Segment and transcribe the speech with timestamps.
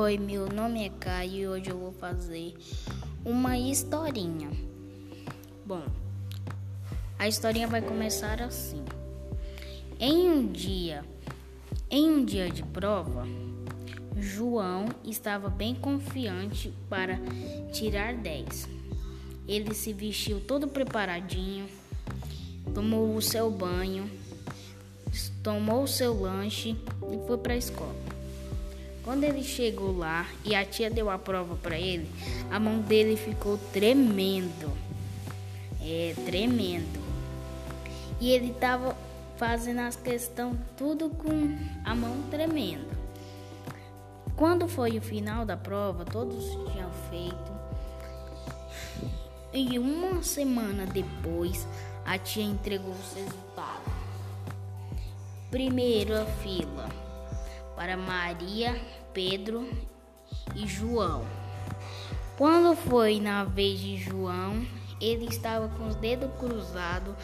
[0.00, 2.54] Oi, meu nome é Caio e hoje eu vou fazer
[3.24, 4.48] uma historinha.
[5.66, 5.82] Bom,
[7.18, 8.84] a historinha vai começar assim.
[9.98, 11.04] Em um dia,
[11.90, 13.26] em um dia de prova,
[14.16, 17.18] João estava bem confiante para
[17.72, 18.68] tirar 10.
[19.48, 21.66] Ele se vestiu todo preparadinho,
[22.72, 24.08] tomou o seu banho,
[25.42, 26.76] tomou o seu lanche
[27.10, 28.17] e foi para a escola.
[29.08, 32.06] Quando ele chegou lá e a tia deu a prova para ele,
[32.50, 34.70] a mão dele ficou tremendo.
[35.80, 37.00] É, tremendo.
[38.20, 38.94] E ele tava
[39.38, 42.86] fazendo as questões tudo com a mão tremendo.
[44.36, 47.52] Quando foi o final da prova, todos tinham feito.
[49.54, 51.66] E uma semana depois,
[52.04, 53.90] a tia entregou os resultados.
[55.50, 57.07] Primeira fila
[57.78, 58.74] para Maria,
[59.14, 59.70] Pedro
[60.52, 61.24] e João.
[62.36, 64.66] Quando foi na vez de João,
[65.00, 67.14] ele estava com os dedos cruzados,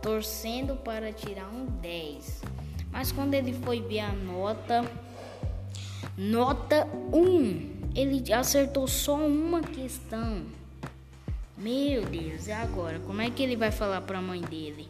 [0.00, 2.42] torcendo para tirar um 10.
[2.92, 4.88] Mas quando ele foi ver a nota,
[6.16, 10.44] nota 1, ele acertou só uma questão.
[11.58, 13.00] Meu Deus, e agora?
[13.00, 14.88] Como é que ele vai falar para a mãe dele?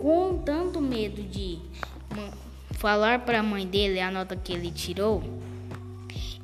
[0.00, 1.58] Com tanto medo de
[2.82, 5.22] falar para a mãe dele a nota que ele tirou,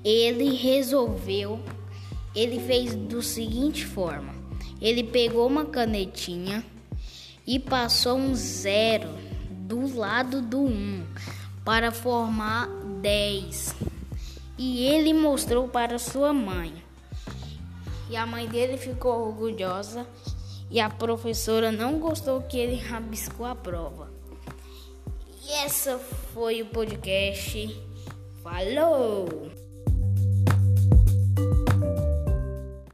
[0.04, 1.60] ele resolveu,
[2.32, 4.32] ele fez do seguinte forma:
[4.80, 6.64] ele pegou uma canetinha
[7.44, 9.08] e passou um zero
[9.50, 11.06] do lado do 1 um,
[11.64, 12.68] para formar
[13.02, 13.74] 10.
[14.56, 16.72] E ele mostrou para sua mãe.
[18.08, 20.06] E a mãe dele ficou orgulhosa
[20.70, 24.17] e a professora não gostou que ele rabiscou a prova.
[25.48, 25.98] E essa
[26.34, 27.74] foi o podcast.
[28.42, 29.50] Falou!